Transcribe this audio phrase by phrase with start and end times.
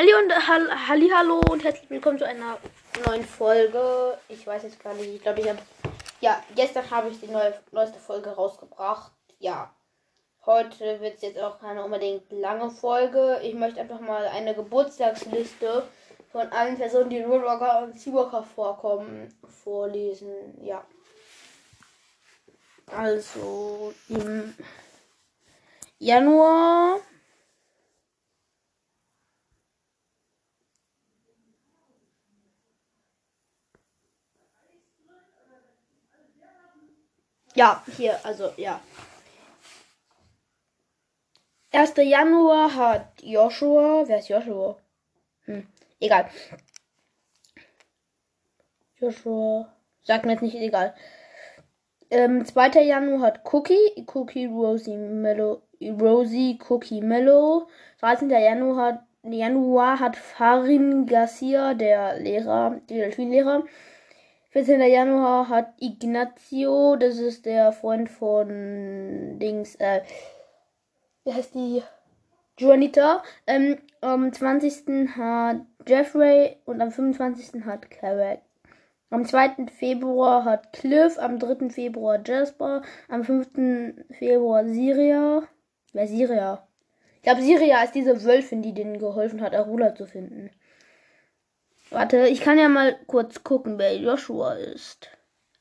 [0.00, 2.56] Halli und Hall Hallihallo und herzlich willkommen zu einer
[3.04, 4.16] neuen Folge.
[4.30, 5.58] Ich weiß jetzt gar nicht, ich glaube, ich habe.
[6.22, 9.12] Ja, gestern habe ich die neue, neueste Folge rausgebracht.
[9.40, 9.74] Ja.
[10.46, 13.40] Heute wird es jetzt auch keine unbedingt lange Folge.
[13.42, 15.86] Ich möchte einfach mal eine Geburtstagsliste
[16.32, 20.64] von allen Personen, die in Roadwalker und Seawalker vorkommen, vorlesen.
[20.64, 20.82] Ja.
[22.86, 24.54] Also im
[25.98, 27.00] Januar
[37.60, 38.80] Ja, hier, also ja.
[41.72, 41.92] 1.
[41.98, 44.04] Januar hat Joshua.
[44.06, 44.78] Wer ist Joshua?
[45.44, 45.66] Hm,
[46.00, 46.30] egal.
[48.98, 49.70] Joshua.
[50.04, 50.94] Sagt mir jetzt nicht egal.
[52.10, 52.80] Ähm, 2.
[52.82, 54.06] Januar hat Cookie.
[54.06, 55.60] Cookie Rosie Mellow.
[55.82, 57.68] Rosie Cookie Mellow.
[58.00, 58.30] 13.
[58.30, 63.64] Januar hat, Januar hat Farin Garcia, der Lehrer, der Delfinlehrer.
[64.50, 64.80] 14.
[64.80, 70.00] Januar hat Ignacio, das ist der Freund von Dings, äh,
[71.24, 71.82] wie heißt die?
[72.58, 73.22] Juanita.
[73.46, 75.08] Ähm, am 20.
[75.16, 77.64] hat Jeffrey und am 25.
[77.64, 78.40] hat Carrack.
[79.10, 79.66] Am 2.
[79.72, 81.70] Februar hat Cliff, am 3.
[81.70, 83.50] Februar Jasper, am 5.
[84.18, 85.44] Februar Syria.
[85.92, 86.66] Wer Syria?
[87.16, 90.50] Ich glaube, Syria ist diese Wölfin, die denen geholfen hat, Arula zu finden.
[91.90, 95.08] Warte, ich kann ja mal kurz gucken, wer Joshua ist.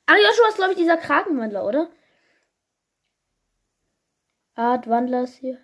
[0.05, 1.89] Ah, Joshua ist, glaube ich, dieser Krakenwandler, oder?
[4.55, 5.57] Art Wandlers hier.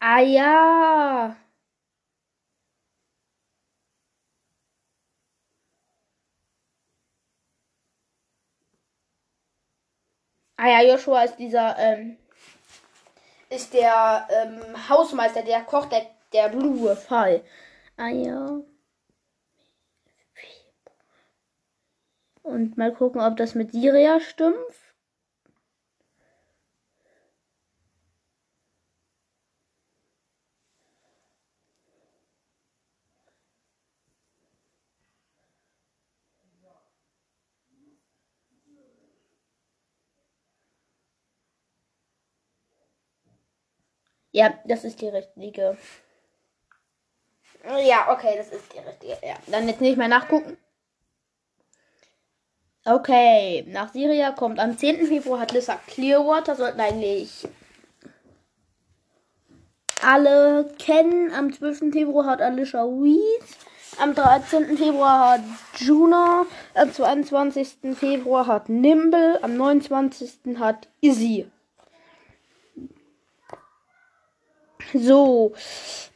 [0.00, 1.36] Ah ja.
[10.56, 12.16] Ah ja, Joshua ist dieser, ähm,
[13.48, 17.42] ist der ähm, Hausmeister, der kocht, der der blaue Fall.
[17.98, 18.60] Ja.
[22.42, 24.56] Und mal gucken, ob das mit Siria stimmt.
[44.32, 45.76] Ja, das ist die richtige.
[47.64, 49.26] Ja, okay, das ist die richtige.
[49.26, 50.56] Ja, dann jetzt nicht mehr nachgucken.
[52.84, 55.06] Okay, nach Syria kommt am 10.
[55.06, 57.46] Februar hat Lissa Clearwater, sollten eigentlich
[60.02, 61.32] alle kennen.
[61.32, 61.92] Am 12.
[61.92, 63.56] Februar hat Alicia Weeds.
[63.98, 64.78] Am 13.
[64.78, 65.40] Februar hat
[65.76, 66.46] Juna.
[66.74, 67.76] Am 22.
[67.94, 69.38] Februar hat Nimble.
[69.42, 70.58] Am 29.
[70.58, 71.50] hat Izzy.
[74.94, 75.52] So,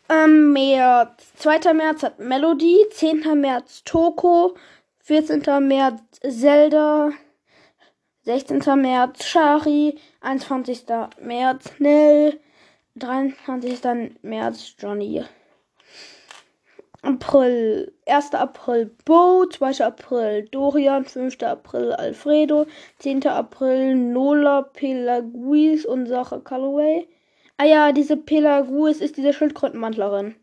[0.08, 1.32] ähm, März.
[1.36, 1.72] 2.
[1.72, 2.86] März hat Melody.
[2.90, 3.40] 10.
[3.40, 4.54] März Toko.
[5.00, 5.42] 14.
[5.66, 7.10] März Zelda.
[8.24, 8.60] 16.
[8.80, 9.98] März Shari.
[10.20, 10.84] 21.
[11.20, 12.40] März Nell.
[12.96, 14.18] 23.
[14.22, 15.24] März Johnny.
[17.02, 17.92] April.
[18.06, 18.34] 1.
[18.34, 19.46] April Bo.
[19.46, 19.80] 2.
[19.84, 21.04] April Dorian.
[21.06, 21.42] 5.
[21.42, 22.66] April Alfredo.
[22.98, 23.26] 10.
[23.26, 27.08] April Nola Pelaguis und Sache Calloway.
[27.56, 30.34] Ah ja, diese Pelagus ist diese Schildkrötenmantlerin.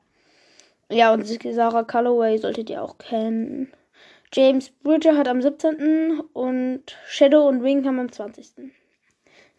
[0.90, 3.72] Ja, und Sarah Calloway solltet ihr auch kennen.
[4.34, 6.22] James Bridger hat am 17.
[6.34, 8.72] und Shadow und Wing haben am 20.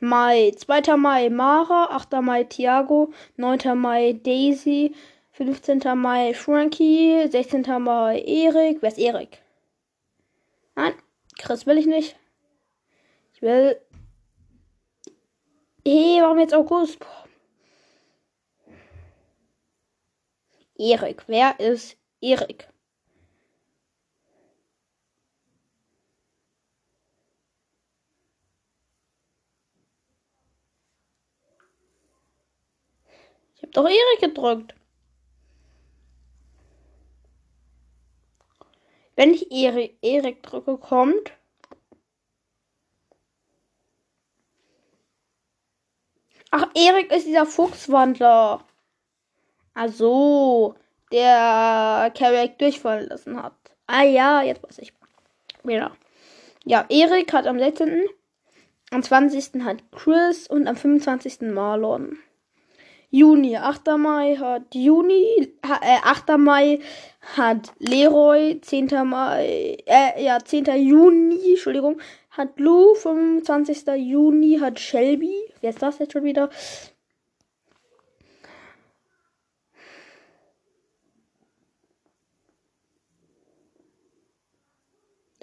[0.00, 0.52] Mai.
[0.56, 0.96] 2.
[0.96, 2.22] Mai Mara, 8.
[2.22, 3.78] Mai Thiago, 9.
[3.78, 4.94] Mai Daisy,
[5.32, 5.80] 15.
[5.94, 7.62] Mai Frankie, 16.
[7.82, 8.78] Mai Erik.
[8.80, 9.42] Wer ist Erik?
[10.74, 10.94] Nein,
[11.38, 12.16] Chris will ich nicht.
[13.34, 13.76] Ich will.
[15.86, 16.98] Hey, warum jetzt August?
[16.98, 17.21] Boah.
[20.82, 21.22] Erik.
[21.28, 22.68] Wer ist Erik?
[33.54, 34.74] Ich habe doch Erik gedrückt.
[39.14, 41.32] Wenn ich Erik, Erik drücke, kommt.
[46.50, 48.64] Ach, Erik ist dieser Fuchswandler.
[49.74, 50.74] Also,
[51.10, 53.54] der Carrick durchfallen lassen hat.
[53.86, 54.92] Ah ja, jetzt weiß ich.
[55.64, 55.92] Wieder.
[56.64, 58.06] Ja, Erik hat am 16.
[58.90, 59.62] Am 20.
[59.64, 61.40] hat Chris und am 25.
[61.52, 62.18] Marlon.
[63.10, 63.98] Juni, 8.
[63.98, 66.38] Mai hat Juni, äh, 8.
[66.38, 66.80] Mai
[67.36, 69.04] hat Leroy, 10.
[69.04, 70.64] Mai, äh, ja, 10.
[70.76, 73.86] Juni, Entschuldigung, hat Lou, 25.
[73.96, 76.48] Juni hat Shelby, wer ist das jetzt schon wieder?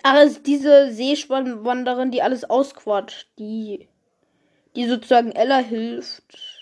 [0.04, 3.88] Ach, ist diese Seespannwanderin, die alles ausquatscht, die,
[4.76, 6.60] die sozusagen Ella hilft.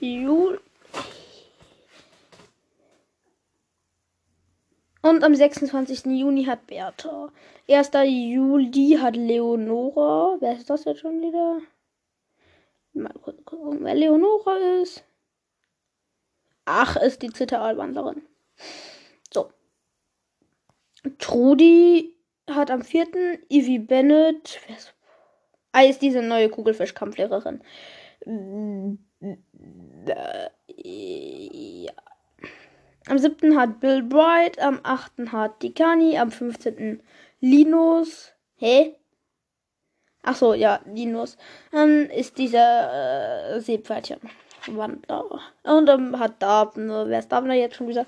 [0.00, 0.60] Jul
[5.02, 6.06] Und am 26.
[6.06, 7.32] Juni hat Bertha.
[7.68, 7.90] 1.
[8.04, 10.36] Juli hat Leonora.
[10.40, 11.60] Wer ist das jetzt schon wieder?
[12.92, 13.12] Mal
[13.44, 15.04] gucken, wer Leonora ist.
[16.72, 18.22] Ach, ist die Zitteralwanderin.
[19.34, 19.50] So.
[21.18, 22.14] Trudi
[22.48, 23.40] hat am 4.
[23.48, 24.60] Ivy Bennett.
[24.68, 24.94] Wer ist,
[25.72, 27.60] ah, ist diese neue Kugelfischkampflehrerin.
[30.06, 31.92] Ja.
[33.08, 33.58] Am 7.
[33.58, 35.32] hat Bill Bright, am 8.
[35.32, 37.02] hat Dikani, am 15.
[37.40, 38.32] Linus.
[38.54, 38.94] Hä?
[40.22, 41.36] Ach so, ja, Linus.
[41.72, 44.20] Dann ist dieser äh, Seepferdchen.
[44.68, 45.40] Wandler.
[45.62, 47.04] Und dann hat Daphne.
[47.08, 48.06] Wer ist Daphne jetzt schon wieder?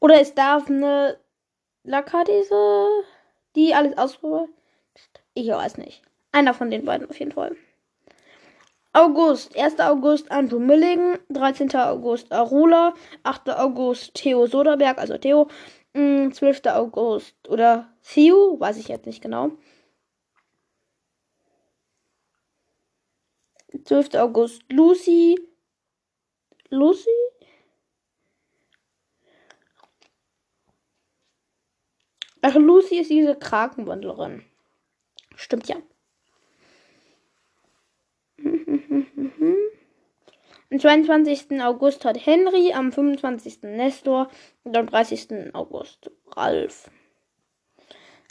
[0.00, 1.18] Oder ist Daphne
[1.84, 2.88] Laka diese,
[3.54, 4.48] die alles ausprobiert?
[5.34, 6.02] Ich weiß nicht.
[6.32, 7.56] Einer von den beiden auf jeden Fall.
[8.92, 9.78] August, 1.
[9.78, 11.72] August Andrew Milling, 13.
[11.76, 13.50] August Arula, 8.
[13.50, 15.48] August Theo Soderberg, also Theo,
[15.92, 16.40] 12.
[16.64, 19.52] Mm, August oder Theo, weiß ich jetzt nicht genau.
[23.84, 24.14] 12.
[24.16, 25.36] August Lucy.
[26.70, 27.08] Lucy?
[32.42, 34.44] Ach, Lucy ist diese Krakenwandlerin.
[35.36, 35.76] Stimmt ja.
[40.70, 41.60] Am 22.
[41.60, 43.62] August hat Henry, am 25.
[43.62, 44.30] Nestor
[44.64, 45.52] und am 30.
[45.54, 46.90] August Ralf.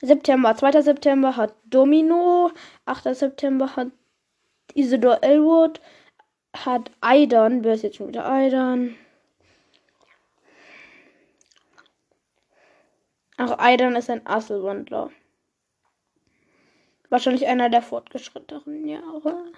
[0.02, 0.82] September, 2.
[0.82, 2.52] September hat Domino,
[2.86, 3.14] 8.
[3.14, 3.90] September hat
[4.76, 5.82] Isidor Elwood,
[6.56, 8.96] hat Aidan, wer ist jetzt schon wieder Aidan?
[13.38, 15.12] Ach, Aidan ist ein Asselwandler.
[17.10, 19.52] Wahrscheinlich einer der fortgeschrittenen Jahre.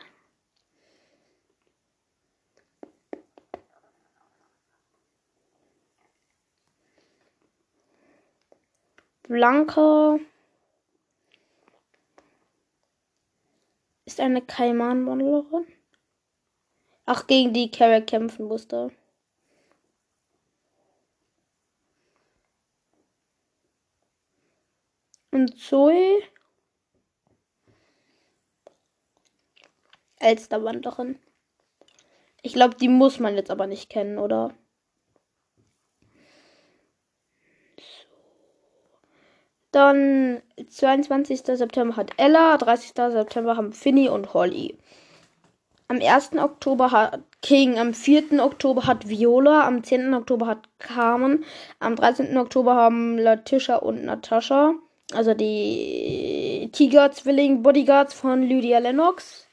[9.23, 10.19] Blanca
[14.11, 15.65] ist eine Kaiman-Wandlerin.
[17.05, 18.91] Ach, gegen die Carrie kämpfen musste.
[25.31, 26.21] Und Zoe
[30.19, 31.17] Elsterwanderin.
[32.41, 34.53] Ich glaube, die muss man jetzt aber nicht kennen, oder?
[39.71, 41.41] Dann 22.
[41.45, 42.93] September hat Ella, 30.
[42.93, 44.77] September haben Finny und Holly.
[45.87, 46.37] Am 1.
[46.37, 48.43] Oktober hat King, am 4.
[48.43, 50.13] Oktober hat Viola, am 10.
[50.13, 51.43] Oktober hat Carmen,
[51.79, 52.37] am 13.
[52.37, 54.75] Oktober haben Latisha und Natascha,
[55.13, 59.47] also die Tiger-Zwilling-Bodyguards von Lydia Lennox.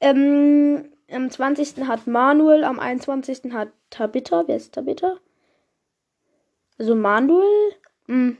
[0.00, 1.86] Ähm, am 20.
[1.86, 3.52] hat Manuel, am 21.
[3.52, 4.44] hat Tabitha.
[4.46, 5.16] Wer ist Tabitha?
[6.78, 7.74] Also Manuel?
[8.06, 8.36] Hm.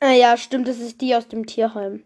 [0.00, 2.04] Ah ja, stimmt, das ist die aus dem Tierheim.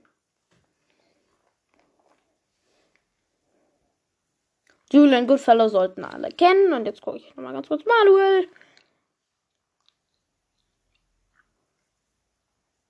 [4.93, 6.73] Julian Goodfellow sollten alle kennen.
[6.73, 8.49] Und jetzt gucke ich nochmal ganz kurz Manuel.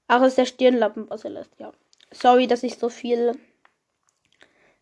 [0.07, 1.73] Ach, ist der Stirnlappen, was er lässt, ja.
[2.13, 3.33] Sorry, dass ich so viel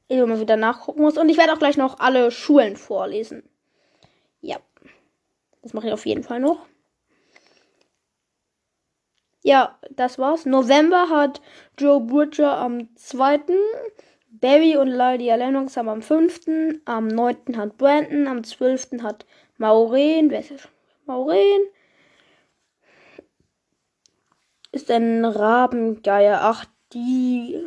[0.09, 1.17] immer wieder nachgucken muss.
[1.17, 3.49] Und ich werde auch gleich noch alle Schulen vorlesen.
[4.41, 4.59] Ja.
[5.62, 6.67] Das mache ich auf jeden Fall noch.
[9.42, 10.46] Ja, das war's.
[10.46, 11.40] November hat
[11.76, 13.40] Joe Butcher am 2.
[14.30, 16.40] Barry und Lydia Lennox haben am 5.
[16.84, 17.56] Am 9.
[17.56, 18.28] hat Brandon.
[18.28, 19.02] Am 12.
[19.02, 19.26] hat
[19.58, 20.30] Maureen.
[20.30, 20.68] Wer ist das?
[21.06, 21.62] Maureen.
[24.70, 26.38] Ist ein Rabengeier.
[26.42, 27.66] Ach, die.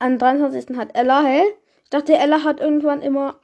[0.00, 0.76] Am 23.
[0.76, 1.42] hat Ella, hä?
[1.84, 3.40] Ich dachte, Ella hat irgendwann immer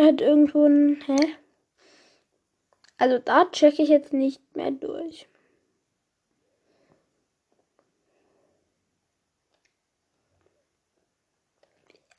[0.00, 0.98] Er hat irgendwo ein.
[1.04, 1.36] Hä?
[2.96, 5.28] Also da checke ich jetzt nicht mehr durch.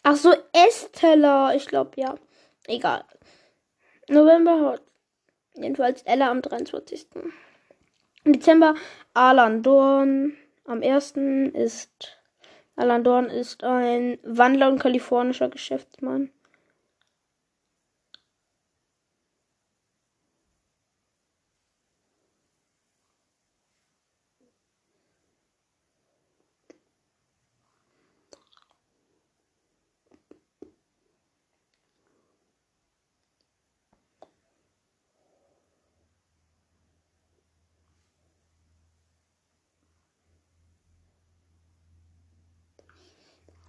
[0.03, 1.55] Ach so, Esteller.
[1.55, 2.19] Ich glaube ja.
[2.67, 3.03] Egal.
[4.07, 4.83] November Hot.
[5.55, 7.07] Jedenfalls Ella am 23.
[8.25, 8.75] Dezember
[9.15, 10.37] Alan Dorn.
[10.65, 11.13] Am 1.
[11.55, 12.15] ist.
[12.75, 16.29] Alan Dorn ist ein Wandler und kalifornischer Geschäftsmann.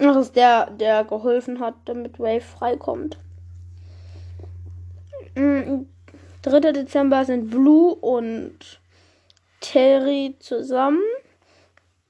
[0.03, 3.19] Das ist der, der geholfen hat, damit Wave freikommt.
[5.37, 5.41] 3.
[5.41, 5.87] Mm,
[6.43, 8.81] Dezember sind Blue und
[9.61, 11.05] Terry zusammen.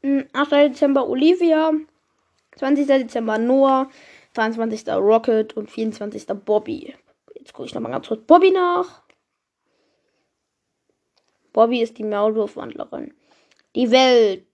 [0.03, 0.51] 8.
[0.53, 1.73] Mm, Dezember Olivia.
[2.57, 2.87] 20.
[2.87, 3.91] Dezember Noah.
[4.37, 4.89] 22.
[4.89, 6.27] Rocket und 24.
[6.47, 6.95] Bobby.
[7.35, 9.03] Jetzt gucke ich nochmal ganz kurz Bobby nach.
[11.53, 13.13] Bobby ist die Maulwurfwandlerin.
[13.77, 14.47] Die Welt.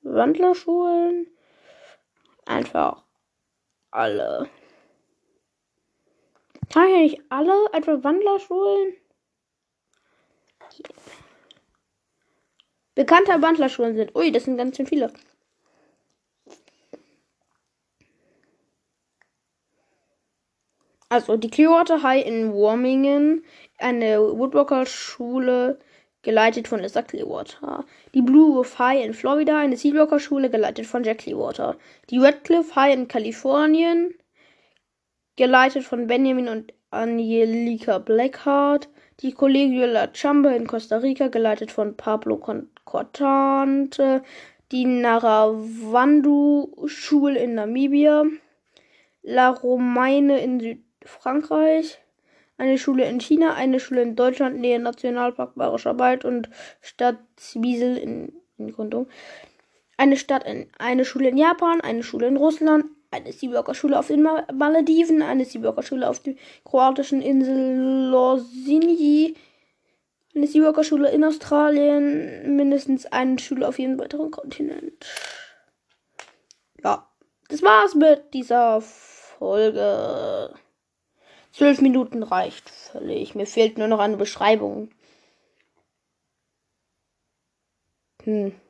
[0.00, 1.26] Wandlerschulen
[2.46, 3.04] einfach
[3.90, 4.48] alle.
[6.72, 8.94] Kann ich nicht alle einfach Wandlerschulen?
[12.94, 14.14] Bekannte Wandlerschulen sind.
[14.16, 15.12] Ui, das sind ganz schön viele.
[21.08, 23.44] Also die Clearwater High in Warmingen,
[23.78, 25.78] eine Woodwalker-Schule
[26.24, 27.84] geleitet von Lisa Clearwater.
[28.14, 31.76] Die Blue Wolf High in Florida, eine Seawalker Schule, geleitet von Jack Clearwater.
[32.10, 34.14] Die Redcliffe High in Kalifornien,
[35.36, 38.88] geleitet von Benjamin und Angelica Blackheart.
[39.20, 42.42] Die Colegio La Chamba in Costa Rica, geleitet von Pablo
[42.84, 44.22] Cortante.
[44.72, 48.24] Die Naravandu Schule in Namibia.
[49.22, 51.98] La Romaine in Südfrankreich
[52.56, 56.48] eine Schule in China, eine Schule in Deutschland, Nähe Nationalpark Bayerischer Wald und
[56.80, 59.06] Stadt Zwiesel in, in Kondom.
[59.96, 64.08] Eine Stadt in, eine Schule in Japan, eine Schule in Russland, eine Seaworker Schule auf
[64.08, 66.34] den Malediven, eine Seaworker Schule auf der
[66.64, 69.36] kroatischen Insel Losinji,
[70.34, 75.06] eine Seaworker Schule in Australien, mindestens eine Schule auf jedem weiteren Kontinent.
[76.82, 77.08] Ja,
[77.48, 80.52] das war's mit dieser Folge.
[81.54, 83.36] Zwölf Minuten reicht völlig.
[83.36, 84.90] Mir fehlt nur noch eine Beschreibung.
[88.24, 88.60] Hm.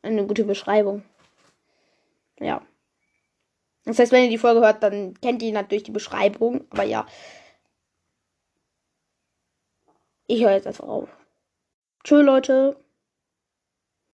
[0.00, 1.02] Eine gute Beschreibung.
[2.40, 2.66] Ja.
[3.84, 6.66] Das heißt, wenn ihr die Folge hört, dann kennt ihr natürlich die Beschreibung.
[6.70, 7.06] Aber ja.
[10.26, 11.10] Ich höre jetzt einfach auf.
[12.02, 12.82] Tschö, Leute.